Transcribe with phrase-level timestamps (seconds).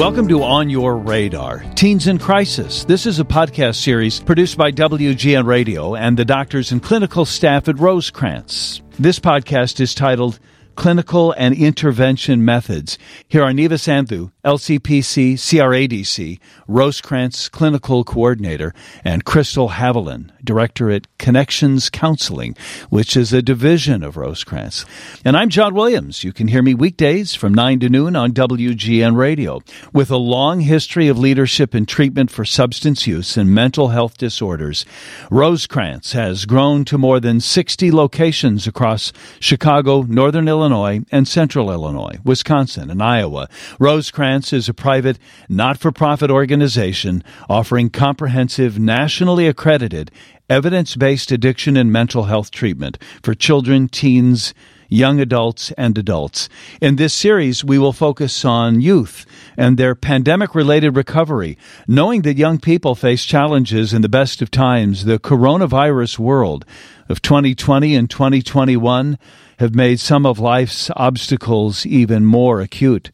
[0.00, 2.84] Welcome to On Your Radar, Teens in Crisis.
[2.84, 7.68] This is a podcast series produced by WGN Radio and the doctors and clinical staff
[7.68, 8.80] at Rosecrance.
[8.98, 10.38] This podcast is titled
[10.80, 12.96] Clinical and Intervention Methods.
[13.28, 18.72] Here are Neeva Sandhu, LCPC, CRADC, Rosecrance Clinical Coordinator,
[19.04, 22.56] and Krystle Haviland, Director at Connections Counseling,
[22.88, 24.86] which is a division of Rosecrance.
[25.22, 26.24] And I'm John Williams.
[26.24, 29.60] You can hear me weekdays from 9 to noon on WGN Radio.
[29.92, 34.86] With a long history of leadership and treatment for substance use and mental health disorders,
[35.30, 42.18] Rosecrance has grown to more than 60 locations across Chicago, Northern Illinois, and Central Illinois,
[42.24, 43.48] Wisconsin, and Iowa.
[43.78, 50.10] Rosecrance is a private, not for profit organization offering comprehensive, nationally accredited,
[50.48, 54.54] evidence based addiction and mental health treatment for children, teens,
[54.88, 56.48] young adults, and adults.
[56.80, 59.24] In this series, we will focus on youth
[59.56, 61.56] and their pandemic related recovery.
[61.86, 66.66] Knowing that young people face challenges in the best of times, the coronavirus world
[67.08, 69.18] of 2020 and 2021
[69.60, 73.10] have made some of life's obstacles even more acute.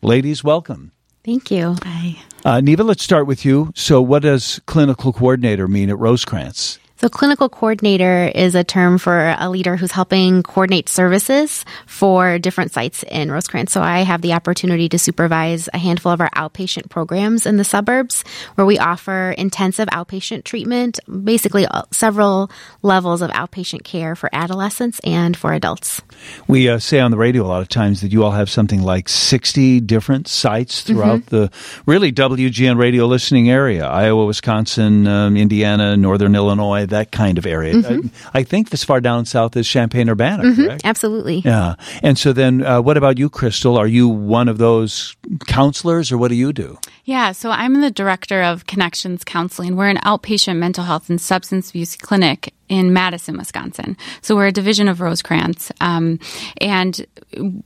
[0.00, 0.92] Ladies, welcome.
[1.22, 1.76] Thank you.
[1.82, 2.16] Hi.
[2.42, 3.70] Uh, Neeva, let's start with you.
[3.74, 6.78] So, what does clinical coordinator mean at Rosecrance?
[6.96, 12.70] So, clinical coordinator is a term for a leader who's helping coordinate services for different
[12.70, 13.70] sites in Rosecrance.
[13.70, 17.64] So, I have the opportunity to supervise a handful of our outpatient programs in the
[17.64, 18.22] suburbs
[18.54, 22.48] where we offer intensive outpatient treatment, basically uh, several
[22.82, 26.00] levels of outpatient care for adolescents and for adults.
[26.46, 28.82] We uh, say on the radio a lot of times that you all have something
[28.82, 31.36] like 60 different sites throughout mm-hmm.
[31.36, 31.50] the
[31.86, 37.74] really WGN radio listening area Iowa, Wisconsin, um, Indiana, Northern Illinois that kind of area.
[37.74, 38.08] Mm-hmm.
[38.34, 40.64] I, I, think as far down south as Champaign Urbana, mm-hmm.
[40.64, 40.82] correct?
[40.84, 41.38] Absolutely.
[41.44, 41.74] Yeah.
[42.02, 43.76] And so then, uh, what about you, Krystle?
[43.76, 46.78] Are you one of those counselors, or what do you do?
[47.04, 49.76] Yeah, so I'm the director of Connections Counseling.
[49.76, 53.96] We're an outpatient mental health and substance abuse clinic in Madison, Wisconsin.
[54.22, 55.70] So we're a division of Rosecrance.
[55.80, 56.18] Um,
[56.60, 57.06] and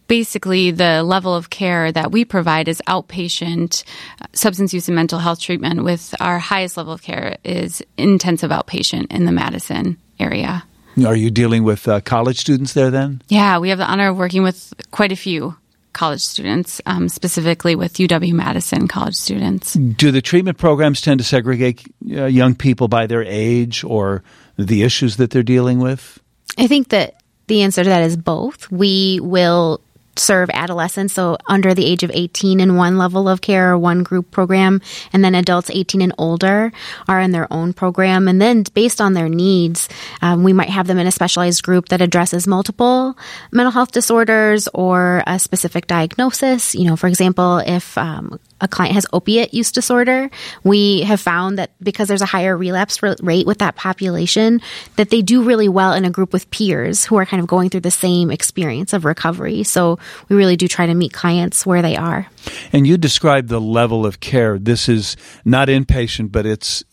[0.06, 3.84] basically, the level of care that we provide is outpatient
[4.32, 9.12] substance use and mental health treatment, with our highest level of care is intensive outpatient
[9.12, 10.64] in the Madison area.
[11.04, 13.22] Are you dealing with uh, college students there then?
[13.28, 15.56] Yeah, we have the honor of working with quite a few
[15.92, 19.74] college students, um, specifically with UW Madison college students.
[19.74, 24.22] Do the treatment programs tend to segregate uh, young people by their age or
[24.58, 26.20] the issues that they're dealing with?
[26.58, 28.70] I think that the answer to that is both.
[28.70, 29.80] We will
[30.18, 34.02] serve adolescents, so under the age of 18 in one level of care or one
[34.02, 34.82] group program,
[35.12, 36.72] and then adults 18 and older
[37.06, 38.28] are in their own program.
[38.28, 39.88] And then based on their needs,
[40.20, 43.16] um, we might have them in a specialized group that addresses multiple
[43.52, 46.74] mental health disorders or a specific diagnosis.
[46.74, 50.30] You know, for example, if um, a client has opiate use disorder,
[50.64, 54.60] we have found that because there's a higher relapse rate with that population,
[54.96, 57.70] that they do really well in a group with peers who are kind of going
[57.70, 59.62] through the same experience of recovery.
[59.62, 59.98] So
[60.28, 62.26] we really do try to meet clients where they are.
[62.72, 64.58] And you described the level of care.
[64.58, 66.84] This is not inpatient, but it's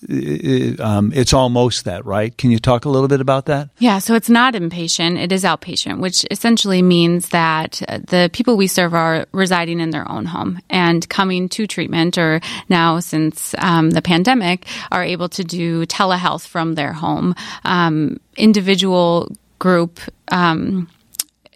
[0.79, 2.35] um, it's almost that, right?
[2.37, 3.69] Can you talk a little bit about that?
[3.79, 8.67] Yeah, so it's not inpatient; it is outpatient, which essentially means that the people we
[8.67, 12.39] serve are residing in their own home and coming to treatment, or
[12.69, 17.35] now since um, the pandemic, are able to do telehealth from their home.
[17.63, 19.99] Um, individual group
[20.29, 20.89] um,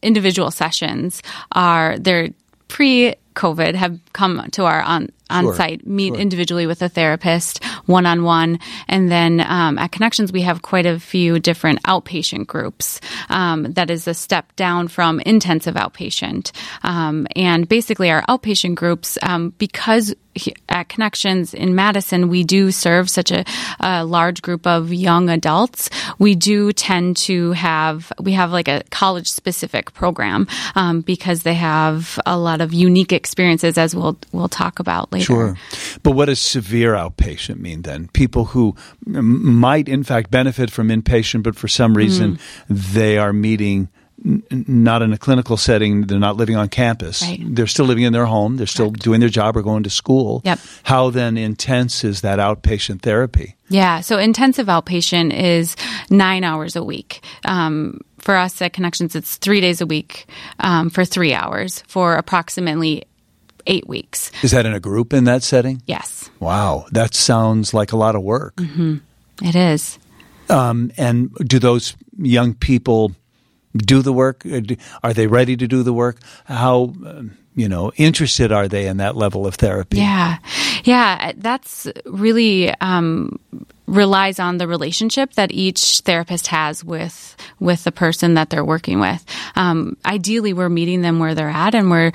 [0.01, 1.21] individual sessions
[1.51, 2.29] are they're
[2.67, 6.21] pre COVID have come to our on on sure, site, meet sure.
[6.21, 8.59] individually with a therapist, one on one.
[8.87, 12.99] And then um, at Connections, we have quite a few different outpatient groups.
[13.29, 16.51] Um, that is a step down from intensive outpatient.
[16.83, 20.13] Um, and basically, our outpatient groups, um, because
[20.69, 23.43] at Connections in Madison, we do serve such a,
[23.79, 25.89] a, large group of young adults.
[26.17, 31.55] We do tend to have, we have like a college specific program um, because they
[31.55, 35.25] have a lot of unique experiences, as we'll, we'll talk about later.
[35.25, 35.57] Sure.
[36.03, 38.07] But what does severe outpatient mean then?
[38.09, 42.93] People who might, in fact, benefit from inpatient, but for some reason mm.
[42.93, 43.89] they are meeting
[44.23, 46.07] not in a clinical setting.
[46.07, 47.21] They're not living on campus.
[47.21, 47.39] Right.
[47.43, 48.57] They're still living in their home.
[48.57, 49.03] They're still Correct.
[49.03, 50.41] doing their job or going to school.
[50.45, 50.59] Yep.
[50.83, 53.55] How then intense is that outpatient therapy?
[53.69, 54.01] Yeah.
[54.01, 55.75] So intensive outpatient is
[56.09, 57.21] nine hours a week.
[57.45, 60.27] Um, for us at Connections, it's three days a week
[60.59, 63.03] um, for three hours for approximately
[63.65, 64.31] eight weeks.
[64.43, 65.81] Is that in a group in that setting?
[65.85, 66.29] Yes.
[66.39, 68.55] Wow, that sounds like a lot of work.
[68.55, 68.97] Mm-hmm.
[69.45, 69.99] It is.
[70.49, 73.13] Um, and do those young people
[73.75, 74.45] do the work?
[74.45, 74.61] Uh,
[75.03, 76.17] are they ready to do the work?
[76.45, 79.97] How, um, you know, interested are they in that level of therapy?
[79.97, 80.37] Yeah.
[80.83, 81.33] Yeah.
[81.35, 83.39] That's really, um,
[83.89, 88.99] relies on the relationship that each therapist has with with the person that they're working
[88.99, 89.25] with.
[89.55, 92.11] Um, ideally, we're meeting them where they're at, and we're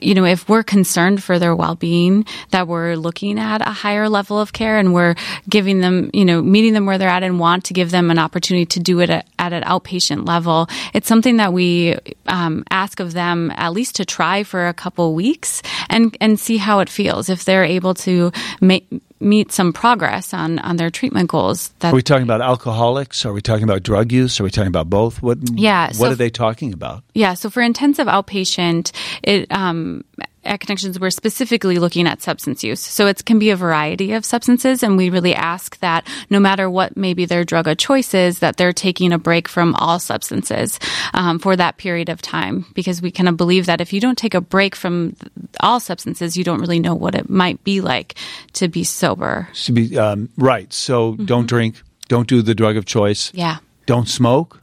[0.00, 4.38] you know, if we're concerned for their well-being, that we're looking at a higher level
[4.38, 5.14] of care and we're
[5.48, 8.18] giving them, you know, meeting them where they're at and want to give them an
[8.18, 11.96] opportunity to do it at, at an outpatient level, it's something that we
[12.26, 16.56] um, ask of them at least to try for a couple weeks and and see
[16.56, 17.28] how it feels.
[17.28, 18.88] If they're able to make
[19.20, 21.68] meet some progress on, on their treatment goals.
[21.80, 23.24] That, are we talking about alcoholics?
[23.26, 24.40] Are we talking about drug use?
[24.40, 25.22] Are we talking about both?
[25.22, 27.04] What, yeah, what so are they talking about?
[27.14, 30.04] Yeah, so for intensive outpatient, it um,
[30.44, 32.80] at Connections, we're specifically looking at substance use.
[32.80, 36.68] So it can be a variety of substances, and we really ask that no matter
[36.70, 40.78] what maybe their drug of choice is, that they're taking a break from all substances
[41.12, 42.64] um, for that period of time.
[42.74, 45.14] Because we kind of believe that if you don't take a break from
[45.60, 48.14] all substances, you don't really know what it might be like
[48.54, 49.48] to be sober.
[49.64, 50.72] To be um, right.
[50.72, 51.26] So mm-hmm.
[51.26, 51.82] don't drink.
[52.08, 53.32] Don't do the drug of choice.
[53.34, 53.58] Yeah.
[53.86, 54.59] Don't smoke.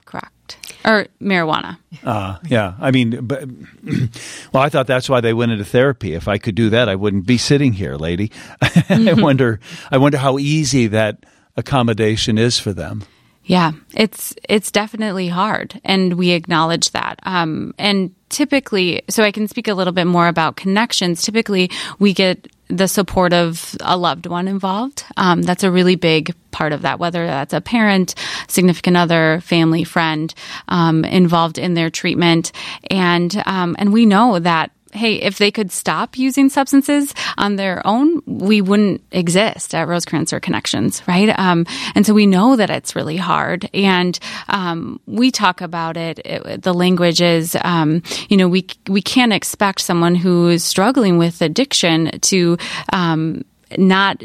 [0.88, 1.78] Or marijuana.
[2.04, 2.76] Uh, yeah.
[2.80, 3.44] I mean, but,
[4.54, 6.14] well, I thought that's why they went into therapy.
[6.14, 8.32] If I could do that, I wouldn't be sitting here, lady.
[8.88, 9.20] Mm-hmm.
[9.20, 9.60] I wonder,
[9.92, 11.26] I wonder how easy that
[11.58, 13.04] accommodation is for them.
[13.48, 17.20] Yeah, it's it's definitely hard, and we acknowledge that.
[17.24, 21.22] Um, and typically, so I can speak a little bit more about connections.
[21.22, 25.06] Typically, we get the support of a loved one involved.
[25.16, 28.16] Um, that's a really big part of that, whether that's a parent,
[28.50, 30.34] significant other, family, friend
[30.68, 32.52] um, involved in their treatment.
[32.92, 37.86] And, um, and we know that hey, if they could stop using substances on their
[37.86, 41.30] own, we wouldn't exist at Rosecrance or Connections, right?
[41.38, 41.66] Um,
[41.96, 44.18] and so we know that it's really hard, and
[44.50, 46.20] um, we talk about it.
[46.26, 51.18] it the language is, um, you know, we we can't expect someone who is struggling
[51.18, 52.58] with addiction to
[52.92, 53.44] um,
[53.78, 54.24] not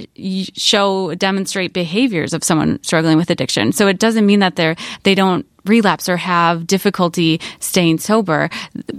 [0.55, 3.73] show demonstrate behaviors of someone struggling with addiction.
[3.73, 8.50] So it doesn't mean that they're they don't relapse or have difficulty staying sober.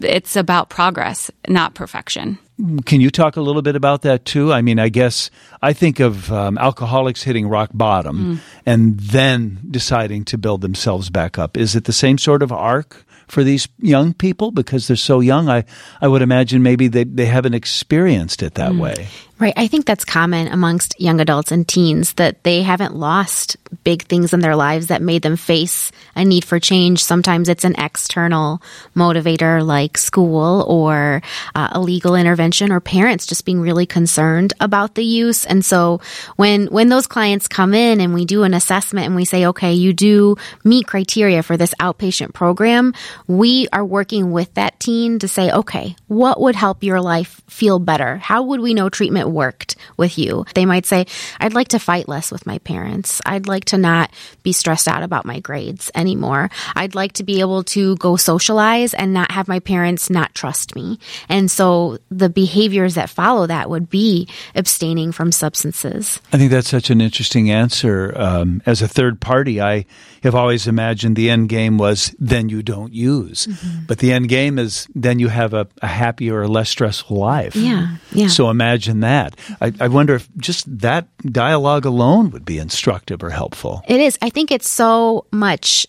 [0.01, 2.38] It's about progress, not perfection.
[2.86, 4.54] Can you talk a little bit about that too?
[4.54, 5.31] I mean, I guess
[5.62, 8.39] I think of um, alcoholics hitting rock bottom mm.
[8.65, 11.57] and then deciding to build themselves back up.
[11.57, 15.50] Is it the same sort of arc for these young people because they're so young?
[15.50, 15.65] I,
[16.00, 18.80] I would imagine maybe they, they haven't experienced it that mm.
[18.80, 19.07] way.
[19.44, 19.54] Right.
[19.57, 24.31] I think that's common amongst young adults and teens that they haven't lost big things
[24.31, 27.04] in their lives that made them face a need for change.
[27.04, 28.62] Sometimes it's an external
[28.95, 31.22] motivator like school or
[31.56, 35.46] uh, a legal intervention or parents just being really concerned about the use.
[35.46, 36.00] And so
[36.38, 39.74] when, when those clients come in and we do an assessment and we say, okay,
[39.74, 42.94] you do meet criteria for this outpatient program,
[43.28, 47.80] we are working with that teen to say, okay, what would help your life feel
[47.80, 48.18] better?
[48.18, 50.45] How would we know treatment worked with you.
[50.53, 51.06] They might say,
[51.39, 53.21] I'd like to fight less with my parents.
[53.25, 54.12] I'd like to not
[54.44, 56.50] be stressed out about my grades anymore.
[56.75, 60.75] I'd like to be able to go socialize and not have my parents not trust
[60.75, 61.00] me.
[61.30, 66.21] And so the behaviors that follow that would be abstaining from substances.
[66.31, 68.13] I think that's such an interesting answer.
[68.15, 69.86] Um, as a third party, I
[70.24, 73.47] have always imagined the end game was then you don't use.
[73.47, 73.86] Mm-hmm.
[73.88, 77.55] But the end game is then you have a, a happier or less stressful life.
[77.55, 77.98] Yeah.
[78.12, 78.27] Yeah.
[78.27, 79.36] So imagine that that.
[79.62, 83.84] I, I wonder if just that dialogue alone would be instructive or helpful.
[83.88, 84.18] It is.
[84.22, 85.88] I think it's so much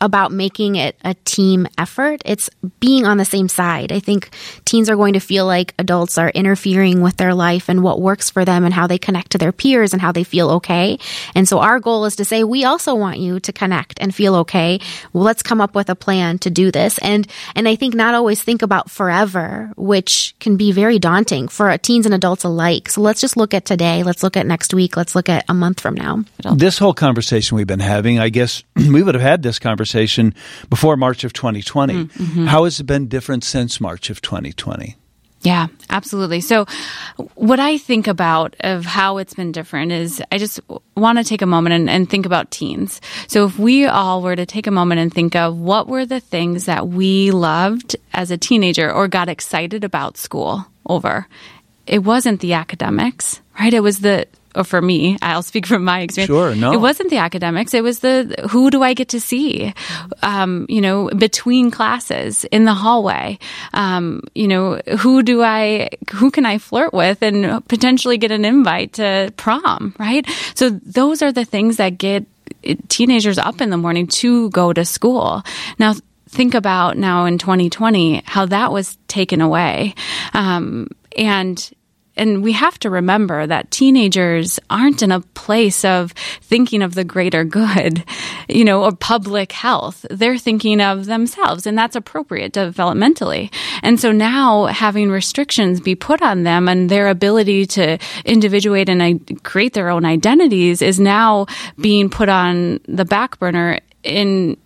[0.00, 2.20] about making it a team effort.
[2.24, 2.50] It's
[2.80, 3.92] being on the same side.
[3.92, 4.30] I think
[4.64, 8.28] teens are going to feel like adults are interfering with their life and what works
[8.28, 10.98] for them and how they connect to their peers and how they feel okay.
[11.34, 14.34] And so our goal is to say, we also want you to connect and feel
[14.36, 14.80] okay.
[15.12, 16.98] Well, let's come up with a plan to do this.
[16.98, 21.76] And, and I think not always think about forever, which can be very daunting for
[21.78, 22.90] teens and adults alike.
[22.90, 24.02] So let's just look at today.
[24.02, 24.96] Let's look at next week.
[24.96, 26.24] Let's look at a month from now.
[26.54, 30.34] This whole conversation we've been having, I guess we would have had this conversation conversation
[30.68, 31.94] before March of 2020.
[31.94, 32.46] Mm, mm-hmm.
[32.46, 34.96] How has it been different since March of 2020?
[35.42, 36.40] Yeah, absolutely.
[36.40, 36.66] So,
[37.34, 40.58] what I think about of how it's been different is I just
[40.96, 43.00] want to take a moment and, and, think about teens.
[43.28, 46.20] So, if we all were to take a moment and think of what were the
[46.20, 51.28] things that we loved as a teenager or got excited about school over,
[51.86, 53.74] it wasn't the academics, right?
[53.74, 54.26] It was the
[54.64, 56.28] for me, I'll speak from my experience.
[56.28, 56.72] Sure, no.
[56.72, 57.74] It wasn't the academics.
[57.74, 59.74] It was the who do I get to see,
[60.22, 63.38] um, you know, between classes in the hallway.
[63.72, 68.44] Um, you know, who do I, who can I flirt with and potentially get an
[68.44, 70.26] invite to prom, right?
[70.54, 72.26] So those are the things that get
[72.88, 75.42] teenagers up in the morning to go to school.
[75.78, 75.94] Now,
[76.28, 79.94] think about now in 2020 how that was taken away.
[80.34, 81.70] Um, and
[82.16, 87.04] and we have to remember that teenagers aren't in a place of thinking of the
[87.04, 88.04] greater good,
[88.48, 90.06] you know, or public health.
[90.10, 93.52] They're thinking of themselves, and that's appropriate developmentally.
[93.82, 99.02] And so now having restrictions be put on them and their ability to individuate and
[99.02, 101.46] uh, create their own identities is now
[101.80, 104.56] being put on the back burner in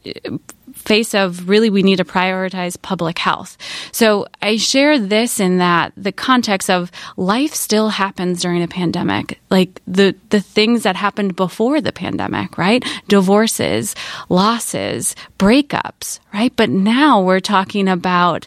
[0.80, 3.56] face of really we need to prioritize public health.
[3.92, 9.40] So I share this in that the context of life still happens during a pandemic.
[9.50, 12.84] Like the the things that happened before the pandemic, right?
[13.08, 13.94] Divorces,
[14.28, 16.52] losses, breakups, right?
[16.56, 18.46] But now we're talking about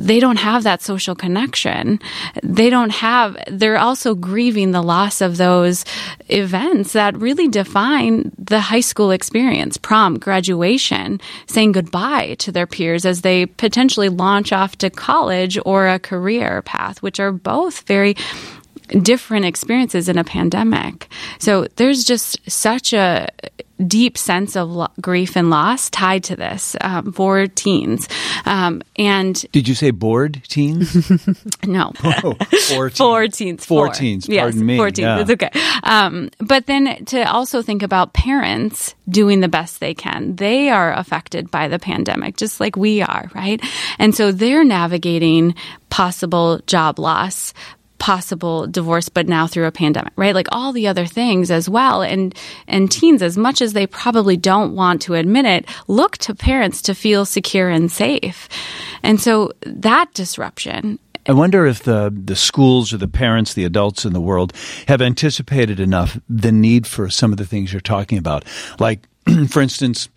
[0.00, 2.00] they don't have that social connection.
[2.42, 5.84] They don't have, they're also grieving the loss of those
[6.28, 13.04] events that really define the high school experience, prom, graduation, saying goodbye to their peers
[13.04, 18.16] as they potentially launch off to college or a career path, which are both very
[19.02, 21.08] different experiences in a pandemic.
[21.38, 23.28] So there's just such a
[23.86, 28.08] deep sense of lo- grief and loss tied to this um, for teens.
[28.44, 30.94] Um, and did you say bored teens?
[31.66, 32.34] no, oh,
[32.68, 32.98] four teens.
[32.98, 33.66] Four teens.
[33.66, 33.94] Four, four.
[33.94, 34.26] teens.
[34.26, 34.76] Pardon yes, me.
[34.76, 34.98] Four teens.
[35.04, 35.20] Yeah.
[35.20, 35.50] It's okay.
[35.82, 40.36] Um, but then to also think about parents doing the best they can.
[40.36, 43.62] They are affected by the pandemic, just like we are, right?
[43.98, 45.54] And so they're navigating
[45.88, 47.52] possible job loss,
[48.00, 50.34] possible divorce, but now through a pandemic, right?
[50.34, 52.02] Like all the other things as well.
[52.02, 52.34] And,
[52.66, 56.82] and teens, as much as they probably don't want to admit it, look to parents
[56.82, 58.48] to feel secure and safe.
[59.04, 64.04] And so that disruption I wonder if the the schools or the parents, the adults
[64.04, 64.52] in the world
[64.88, 68.44] have anticipated enough the need for some of the things you're talking about.
[68.78, 69.06] Like,
[69.48, 70.08] for instance,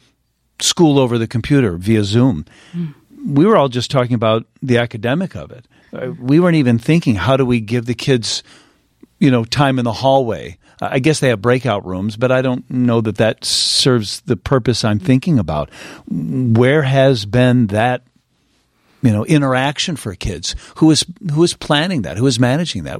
[0.59, 2.45] school over the computer via Zoom.
[2.73, 2.93] Mm.
[3.25, 5.65] We were all just talking about the academic of it.
[5.93, 8.43] Uh, we weren't even thinking how do we give the kids,
[9.19, 10.57] you know, time in the hallway.
[10.81, 14.83] I guess they have breakout rooms, but I don't know that that serves the purpose
[14.83, 15.69] I'm thinking about.
[16.09, 18.03] Where has been that
[19.01, 20.55] you know interaction for kids?
[20.77, 22.17] Who is who is planning that?
[22.17, 22.99] Who is managing that?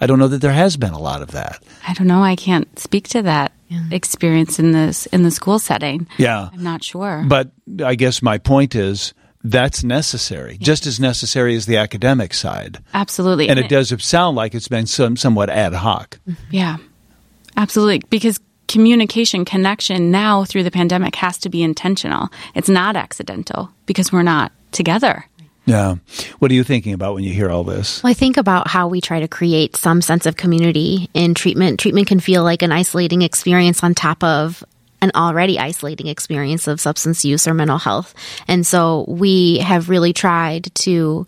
[0.00, 1.62] I don't know that there has been a lot of that.
[1.86, 2.22] I don't know.
[2.22, 3.82] I can't speak to that yeah.
[3.90, 6.06] experience in this in the school setting.
[6.18, 6.48] Yeah.
[6.52, 7.24] I'm not sure.
[7.26, 7.50] But
[7.84, 10.60] i guess my point is that's necessary, yes.
[10.60, 12.78] just as necessary as the academic side.
[12.92, 13.48] Absolutely.
[13.48, 16.18] And it does sound like it's been some, somewhat ad hoc.
[16.50, 16.76] Yeah,
[17.56, 18.02] absolutely.
[18.10, 22.28] Because communication, connection now through the pandemic has to be intentional.
[22.54, 25.24] It's not accidental because we're not together.
[25.66, 25.96] Yeah.
[26.38, 28.02] What are you thinking about when you hear all this?
[28.02, 31.78] Well, I think about how we try to create some sense of community in treatment.
[31.78, 34.64] Treatment can feel like an isolating experience on top of
[35.02, 38.14] an already isolating experience of substance use or mental health.
[38.48, 41.26] And so we have really tried to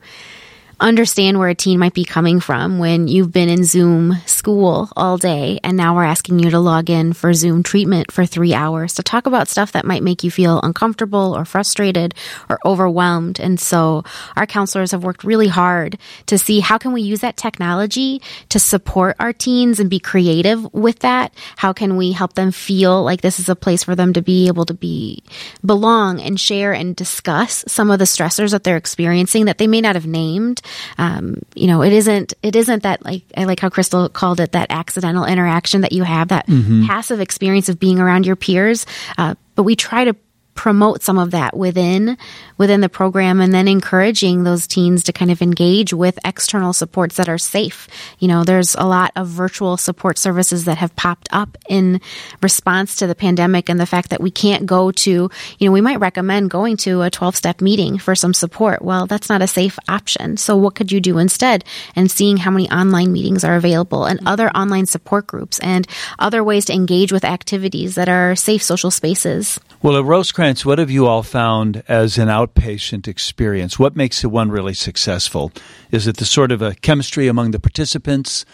[0.83, 5.17] understand where a teen might be coming from when you've been in Zoom school all
[5.17, 8.95] day and now we're asking you to log in for Zoom treatment for three hours
[8.95, 12.15] to talk about stuff that might make you feel uncomfortable or frustrated
[12.51, 13.39] or overwhelmed.
[13.39, 14.03] And so
[14.35, 18.59] our counselors have worked really hard to see how can we use that technology to
[18.59, 21.33] support our teens and be creative with that?
[21.57, 24.49] How can we help them feel like this is a place for them to be
[24.49, 25.23] able to be
[25.65, 29.81] belong and share and discuss some of the stressors that they're experiencing that they may
[29.81, 30.61] not have named
[30.99, 34.53] um, you know, it isn't it isn't that like I like how Krystle called it
[34.53, 36.87] that accidental interaction that you have that mm-hmm.
[36.87, 38.87] passive experience of being around your peers.
[39.19, 40.17] Uh, but we try to
[40.55, 42.17] promote some of that within
[42.59, 47.17] within the program and then encouraging those teens to kind of engage with external supports
[47.17, 47.89] that are safe.
[48.19, 52.01] You know, there's a lot of virtual support services that have popped up in
[52.41, 55.11] response to the pandemic and the fact that we can't go to,
[55.59, 58.83] you know, we might recommend going to a 12 step meeting for some support.
[58.83, 60.37] Well, that's not a safe option.
[60.37, 61.65] So what could you do instead?
[61.97, 65.87] And seeing how many online meetings are available and other online support groups and
[66.19, 69.59] other ways to engage with activities that are safe social spaces.
[69.83, 70.05] Well, at
[70.43, 73.79] What have you all found as an outpatient experience?
[73.79, 75.53] What makes one really successful?
[75.93, 78.45] Is it the sort of a chemistry among the participants?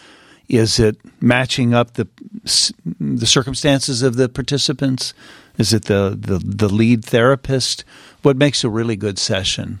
[0.47, 2.07] Is it matching up the
[2.99, 5.15] the circumstances of the participants?
[5.57, 7.83] Is it the, the, the lead therapist?
[8.21, 9.79] What makes a really good session?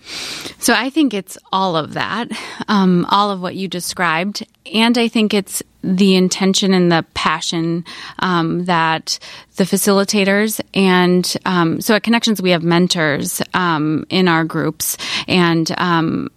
[0.57, 2.27] So I think it's all of that,
[2.67, 4.45] um, all of what you described.
[4.73, 7.85] And I think it's the intention and the passion
[8.19, 9.17] um, that
[9.55, 15.71] the facilitators and um, so at Connections we have mentors um, in our groups and
[15.77, 16.29] um,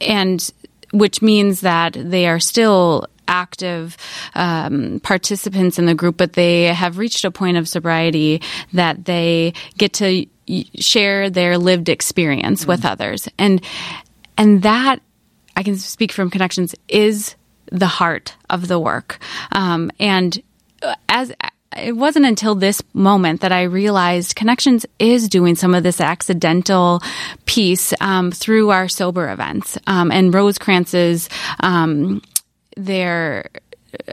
[0.00, 0.50] and
[0.92, 3.96] which means that they are still active
[4.34, 9.54] um, participants in the group, but they have reached a point of sobriety that they
[9.78, 10.26] get to
[10.78, 12.70] share their lived experience mm-hmm.
[12.70, 13.28] with others.
[13.38, 13.64] And,
[14.36, 15.00] and that
[15.56, 17.36] I can speak from connections is
[17.72, 19.18] the heart of the work.
[19.50, 20.40] Um, and
[21.08, 21.32] as
[21.76, 27.02] it wasn't until this moment that I realized Connections is doing some of this accidental
[27.46, 32.20] piece um, through our sober events um, and Rosecrance's um,
[32.76, 33.48] their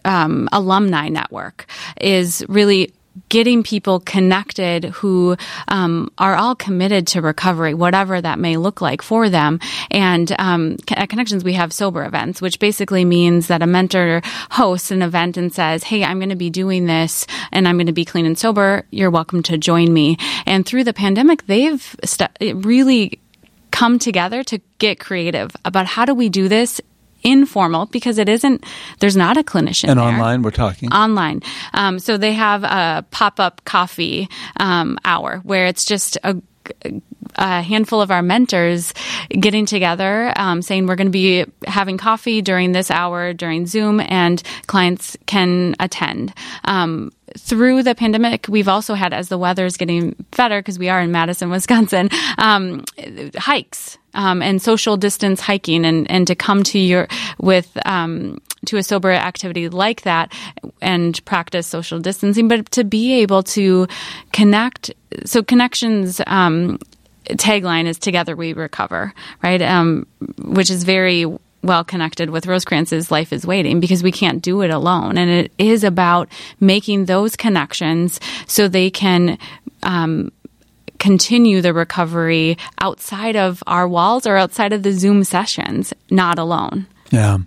[0.05, 1.65] um, alumni network
[1.99, 2.93] is really
[3.29, 5.35] getting people connected who
[5.67, 9.59] um, are all committed to recovery, whatever that may look like for them.
[9.91, 14.21] And um, at Connections, we have sober events, which basically means that a mentor
[14.51, 17.87] hosts an event and says, "Hey, I'm going to be doing this, and I'm going
[17.87, 18.85] to be clean and sober.
[18.91, 22.31] You're welcome to join me." And through the pandemic, they've st-
[22.65, 23.19] really
[23.71, 26.81] come together to get creative about how do we do this
[27.23, 28.63] informal because it isn't
[28.99, 30.05] there's not a clinician and there.
[30.05, 31.41] online we're talking online
[31.73, 36.35] um, so they have a pop-up coffee um, hour where it's just a
[37.35, 38.93] a handful of our mentors
[39.29, 43.99] getting together, um, saying we're going to be having coffee during this hour during Zoom,
[43.99, 46.33] and clients can attend.
[46.65, 50.89] Um, through the pandemic, we've also had, as the weather is getting better, because we
[50.89, 52.83] are in Madison, Wisconsin, um,
[53.35, 57.07] hikes um, and social distance hiking, and, and to come to your
[57.37, 60.33] with um, to a sober activity like that
[60.81, 63.87] and practice social distancing, but to be able to
[64.33, 64.91] connect.
[65.25, 66.79] So connections um,
[67.31, 69.61] tagline is "Together We Recover," right?
[69.61, 70.07] Um,
[70.39, 71.25] which is very
[71.61, 75.17] well connected with Rosecrance's Life is Waiting because we can't do it alone.
[75.17, 79.37] And it is about making those connections so they can
[79.83, 80.31] um,
[80.99, 86.87] continue the recovery outside of our walls or outside of the Zoom sessions, not alone.
[87.11, 87.39] Yeah.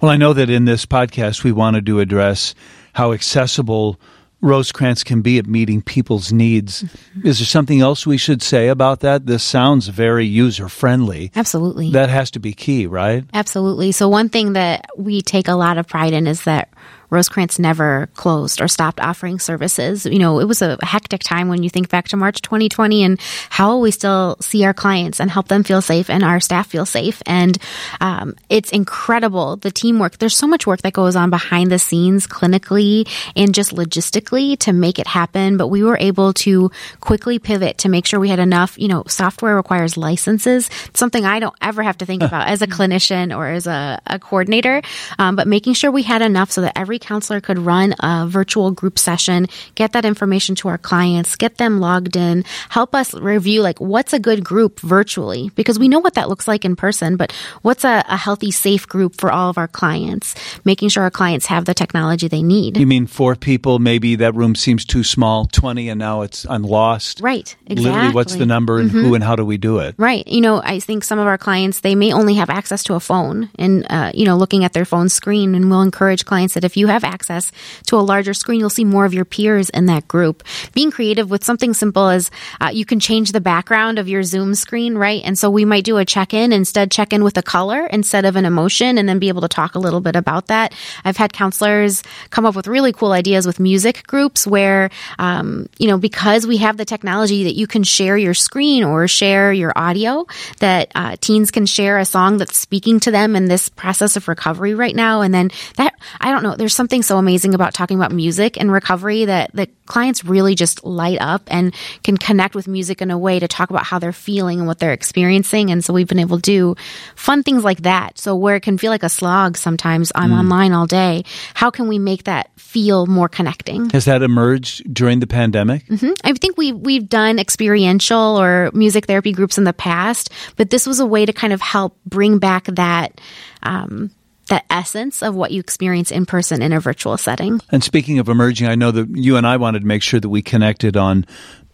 [0.00, 2.54] Well, I know that in this podcast, we wanted to address
[2.92, 3.98] how accessible
[4.42, 6.82] Rosecrance can be at meeting people's needs.
[6.82, 7.26] Mm-hmm.
[7.26, 9.26] Is there something else we should say about that?
[9.26, 11.32] This sounds very user friendly.
[11.34, 11.90] Absolutely.
[11.92, 13.24] That has to be key, right?
[13.32, 13.92] Absolutely.
[13.92, 16.68] So, one thing that we take a lot of pride in is that
[17.10, 20.06] Rosecrance never closed or stopped offering services.
[20.06, 23.20] You know, it was a hectic time when you think back to March 2020 and
[23.50, 26.86] how we still see our clients and help them feel safe and our staff feel
[26.86, 27.22] safe.
[27.26, 27.58] And
[28.00, 30.18] um, it's incredible the teamwork.
[30.18, 34.72] There's so much work that goes on behind the scenes clinically and just logistically to
[34.72, 35.56] make it happen.
[35.56, 38.78] But we were able to quickly pivot to make sure we had enough.
[38.78, 40.68] You know, software requires licenses.
[40.86, 44.00] It's something I don't ever have to think about as a clinician or as a,
[44.06, 44.82] a coordinator.
[45.18, 48.26] Um, but making sure we had enough so that every every counselor could run a
[48.26, 53.12] virtual group session, get that information to our clients, get them logged in, help us
[53.14, 56.74] review like what's a good group virtually because we know what that looks like in
[56.74, 61.02] person, but what's a, a healthy, safe group for all of our clients, making sure
[61.02, 62.78] our clients have the technology they need.
[62.78, 66.62] You mean four people, maybe that room seems too small, 20 and now it's I'm
[66.62, 67.20] lost.
[67.20, 67.54] Right.
[67.66, 67.84] Exactly.
[67.84, 69.04] Literally what's the number and mm-hmm.
[69.04, 69.94] who and how do we do it?
[69.98, 70.26] Right.
[70.26, 73.00] You know, I think some of our clients, they may only have access to a
[73.00, 76.64] phone and, uh, you know, looking at their phone screen and we'll encourage clients that
[76.64, 77.52] if you have access
[77.86, 80.42] to a larger screen, you'll see more of your peers in that group.
[80.72, 84.54] Being creative with something simple as uh, you can change the background of your Zoom
[84.54, 85.22] screen, right?
[85.24, 88.24] And so we might do a check in instead, check in with a color instead
[88.24, 90.74] of an emotion, and then be able to talk a little bit about that.
[91.04, 95.88] I've had counselors come up with really cool ideas with music groups where, um, you
[95.88, 99.72] know, because we have the technology that you can share your screen or share your
[99.76, 100.26] audio,
[100.60, 104.28] that uh, teens can share a song that's speaking to them in this process of
[104.28, 105.22] recovery right now.
[105.22, 108.70] And then that, I don't know, there's something so amazing about talking about music and
[108.70, 113.18] recovery that the clients really just light up and can connect with music in a
[113.18, 115.70] way to talk about how they're feeling and what they're experiencing.
[115.70, 116.76] And so we've been able to do
[117.14, 118.18] fun things like that.
[118.18, 120.38] So where it can feel like a slog sometimes, I'm mm.
[120.38, 121.24] online all day.
[121.54, 123.90] How can we make that feel more connecting?
[123.90, 125.86] Has that emerged during the pandemic?
[125.86, 126.12] Mm-hmm.
[126.24, 130.86] I think we we've done experiential or music therapy groups in the past, but this
[130.86, 133.20] was a way to kind of help bring back that
[133.62, 134.10] um,
[134.48, 137.60] that essence of what you experience in person in a virtual setting.
[137.70, 140.28] And speaking of emerging, I know that you and I wanted to make sure that
[140.28, 141.26] we connected on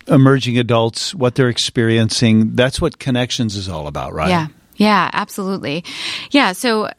[0.09, 2.57] emerging adults, what they're experiencing.
[2.57, 4.29] That's what connections is all about, right?
[4.29, 4.49] Yeah.
[4.75, 5.85] Yeah, absolutely.
[6.31, 6.93] Yeah, so uh,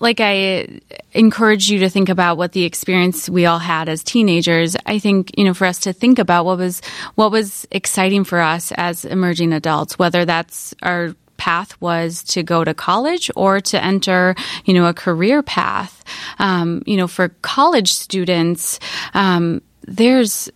[0.00, 0.80] like I
[1.12, 4.76] encourage you to think about what the experience we all had as teenagers.
[4.86, 6.80] I think, you know, for us to think about what was
[7.16, 12.64] what was exciting for us as emerging adults, whether that's our path was to go
[12.64, 16.04] to college or to enter, you know, a career path.
[16.38, 18.78] Um, you know, for college students,
[19.14, 20.50] um, there's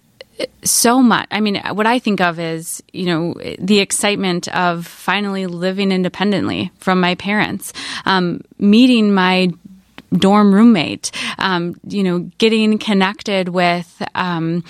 [0.64, 1.26] so much.
[1.30, 6.70] I mean, what I think of is, you know, the excitement of finally living independently
[6.78, 7.72] from my parents,
[8.06, 9.50] um, meeting my
[10.12, 14.64] dorm roommate, um, you know, getting connected with, um,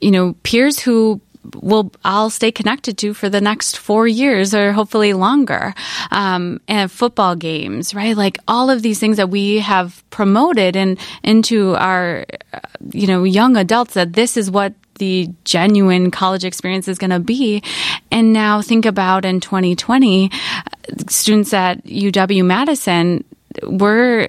[0.00, 1.20] you know, peers who
[1.54, 5.74] will I'll stay connected to for the next four years or hopefully longer.
[6.10, 8.16] Um, and football games, right?
[8.16, 12.60] Like all of these things that we have promoted and into our, uh,
[12.92, 17.20] you know, young adults that this is what the genuine college experience is going to
[17.20, 17.62] be.
[18.10, 20.30] And now think about in 2020,
[21.08, 23.24] students at UW Madison
[23.62, 24.28] were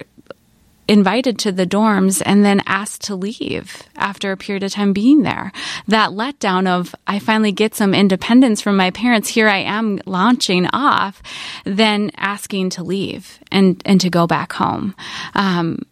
[0.90, 5.22] invited to the dorms and then asked to leave after a period of time being
[5.22, 5.52] there.
[5.86, 10.66] That letdown of, I finally get some independence from my parents, here I am launching
[10.72, 11.22] off,
[11.64, 14.96] then asking to leave and, and to go back home.
[15.34, 15.86] Um,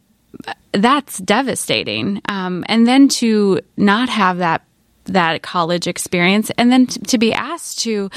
[0.73, 2.21] that's devastating.
[2.29, 4.63] Um, and then to not have that
[5.09, 8.11] that college experience and then t- to be asked to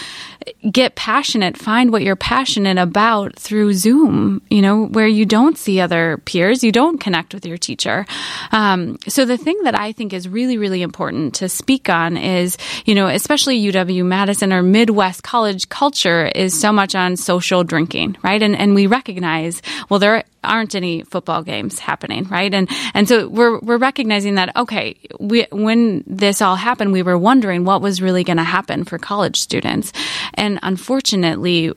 [0.70, 5.80] get passionate, find what you're passionate about through Zoom, you know, where you don't see
[5.80, 8.06] other peers, you don't connect with your teacher.
[8.52, 12.58] Um, so the thing that I think is really, really important to speak on is,
[12.86, 18.18] you know, especially UW Madison or Midwest college culture is so much on social drinking,
[18.24, 18.42] right?
[18.42, 22.54] And, and we recognize, well, there aren't any football games happening, right?
[22.54, 27.18] And and so we're we're recognizing that okay, we when this all happened, we were
[27.18, 29.94] wondering what was really going to happen for college students,
[30.34, 31.74] and unfortunately.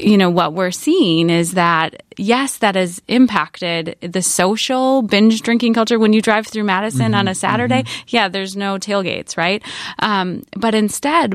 [0.00, 5.74] You know what we're seeing is that yes that has impacted the social binge drinking
[5.74, 5.98] culture.
[5.98, 8.04] When you drive through madison mm-hmm, on a saturday mm-hmm.
[8.08, 9.62] yeah there's no tailgates right?
[9.98, 11.34] Um, but instead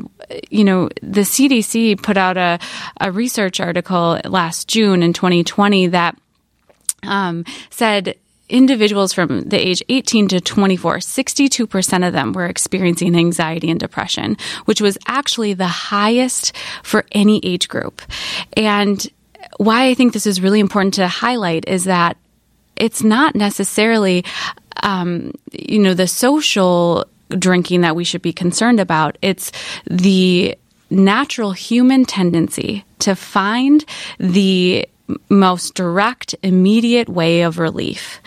[0.49, 2.60] you know the cdc put out a,
[2.99, 6.17] a research article last june in 2020 that
[7.04, 8.15] um, said
[8.49, 14.38] individuals from the age 18 to 24, 62% of them were experiencing anxiety and depression,
[14.65, 18.01] which was actually the highest for any age group.
[18.53, 19.07] And
[19.57, 22.17] why I think this is really important to highlight is that
[22.75, 24.25] it's not necessarily,
[24.83, 29.17] um, you know, the social drinking that we should be concerned about.
[29.21, 29.51] It's
[29.85, 30.57] the
[30.89, 33.85] natural human tendency to find
[34.17, 34.88] the
[35.30, 38.22] most direct, immediate way of relief.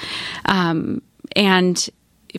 [0.44, 1.02] Um,
[1.36, 1.88] and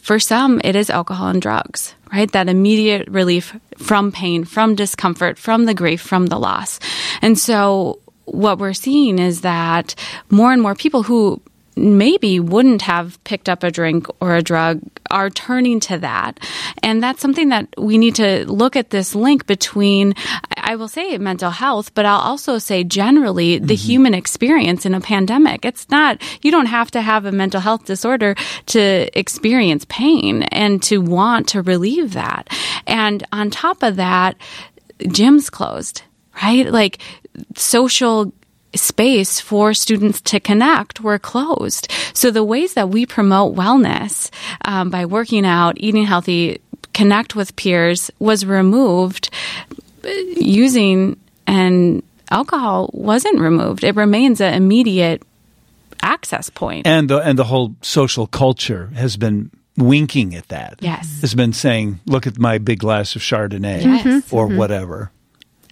[0.01, 2.31] for some, it is alcohol and drugs, right?
[2.31, 6.79] That immediate relief from pain, from discomfort, from the grief, from the loss.
[7.21, 9.95] And so what we're seeing is that
[10.29, 11.41] more and more people who
[11.75, 16.39] maybe wouldn't have picked up a drink or a drug are turning to that.
[16.81, 20.13] And that's something that we need to look at this link between,
[20.57, 23.87] I will say mental health, but I'll also say generally the mm-hmm.
[23.87, 25.65] human experience in a pandemic.
[25.65, 28.35] It's not, you don't have to have a mental health disorder
[28.67, 32.49] to experience pain and to want to relieve that.
[32.87, 34.35] And on top of that,
[34.99, 36.03] gyms closed,
[36.41, 36.67] right?
[36.71, 36.99] Like
[37.55, 38.33] social
[38.75, 41.91] space for students to connect were closed.
[42.13, 44.31] So the ways that we promote wellness
[44.65, 46.61] um, by working out, eating healthy,
[46.93, 49.29] connect with peers was removed
[50.03, 53.83] using and alcohol wasn't removed.
[53.83, 55.23] It remains an immediate
[56.01, 56.85] access point.
[56.87, 60.79] And the, and the whole social culture has been winking at that.
[60.81, 61.21] Yes.
[61.21, 64.31] Has been saying, look at my big glass of Chardonnay yes.
[64.31, 64.57] or mm-hmm.
[64.57, 65.11] whatever.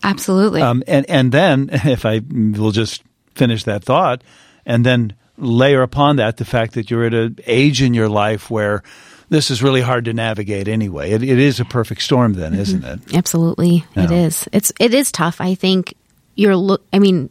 [0.04, 0.62] Absolutely.
[0.62, 3.04] Um, and and then if I will just
[3.36, 4.24] finish that thought,
[4.66, 8.50] and then layer upon that the fact that you're at an age in your life
[8.50, 8.84] where
[9.30, 11.12] this is really hard to navigate anyway.
[11.12, 12.62] It, it is a perfect storm, then, mm-hmm.
[12.62, 13.00] isn't it?
[13.16, 14.48] Absolutely, it is.
[14.52, 15.40] It's it is tough.
[15.40, 15.96] I think
[16.36, 16.84] you're look.
[16.94, 17.30] I mean,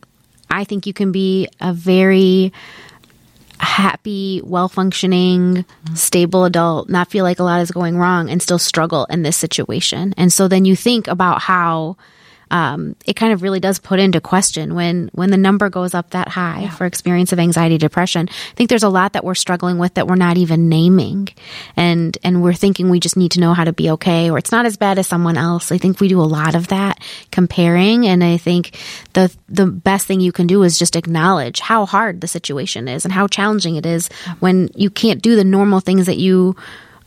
[0.51, 2.53] I think you can be a very
[3.59, 8.59] happy, well functioning, stable adult, not feel like a lot is going wrong, and still
[8.59, 10.15] struggle in this situation.
[10.17, 11.97] And so then you think about how
[12.51, 16.11] um, it kind of really does put into question when when the number goes up
[16.11, 16.71] that high yeah.
[16.71, 18.29] for experience of anxiety depression.
[18.29, 21.29] I think there's a lot that we're struggling with that we're not even naming,
[21.77, 24.53] and and we're thinking we just need to know how to be okay or it's
[24.53, 25.73] not as bad as someone else.
[25.73, 28.77] I think we do a lot of that comparing, and I think
[29.13, 33.05] the the best thing you can do is just acknowledge how hard the situation is
[33.05, 34.09] and how challenging it is
[34.41, 36.57] when you can't do the normal things that you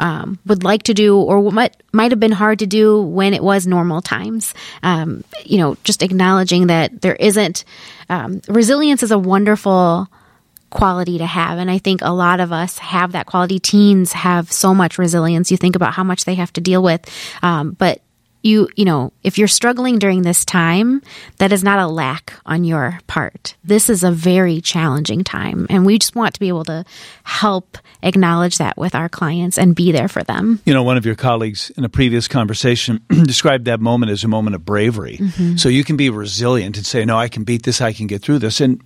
[0.04, 3.42] um, would like to do or what might have been hard to do when it
[3.42, 4.54] was normal times.
[4.84, 7.64] Um, you know, just acknowledging that there isn't
[8.10, 10.10] um, resilience is a wonderful
[10.70, 11.58] quality to have.
[11.58, 13.60] And I think a lot of us have that quality.
[13.60, 15.52] Teens have so much resilience.
[15.52, 17.10] You think about how much they have to deal with.
[17.42, 18.02] Um, but
[18.44, 21.02] you you know if you're struggling during this time
[21.38, 23.56] that is not a lack on your part.
[23.64, 26.86] This is a very challenging time and we just want to be able to
[27.24, 30.60] help acknowledge that with our clients and be there for them.
[30.66, 34.28] You know one of your colleagues in a previous conversation described that moment as a
[34.28, 35.18] moment of bravery.
[35.18, 35.56] Mm-hmm.
[35.56, 37.82] so you can be resilient and say no i can beat this.
[37.82, 38.62] I can get through this.
[38.62, 38.82] And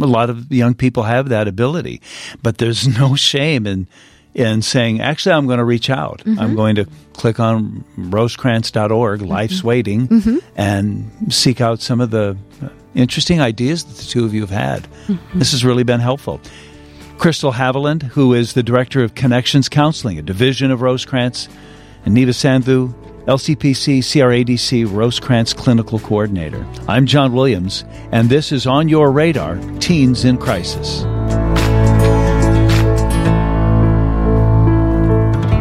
[0.00, 2.00] a lot of young people have that ability
[2.42, 3.88] but there's no shame in
[4.34, 6.20] in saying, actually, I'm going to reach out.
[6.20, 6.38] Mm-hmm.
[6.38, 9.66] I'm going to click on rosecrance.org, Life's Mm-hmm.
[9.66, 14.40] Waiting, and seek out some of the uh, interesting ideas that the two of you
[14.42, 14.82] have had.
[15.06, 15.38] Mm-hmm.
[15.38, 16.40] This has really been helpful.
[17.18, 21.48] Krystle Haviland, who is the Director of Connections Counseling, a division of Rosecrance,
[22.06, 22.94] and Neeva Sandhu,
[23.26, 26.66] LCPC CRADC Rosecrance Clinical Coordinator.
[26.88, 31.04] I'm John Williams, and this is On Your Radar Teens in Crisis.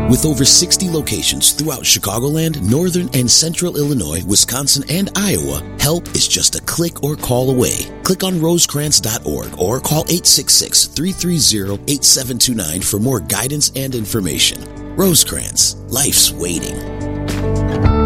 [0.09, 6.27] With over 60 locations throughout Chicagoland, Northern and Central Illinois, Wisconsin, and Iowa, help is
[6.27, 7.77] just a click or call away.
[8.01, 14.59] Click on rosecrance.org or call 866 330 8729 for more guidance and information.
[14.95, 17.98] Rosecrance, life's waiting.